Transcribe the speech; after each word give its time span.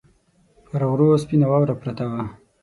پر 0.67 0.81
غرو 0.89 1.07
سپینه 1.23 1.45
واوره 1.49 1.75
پرته 1.81 2.05
وه 2.11 2.21